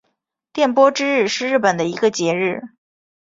[0.51, 2.63] 电波之日是日本的一个节日。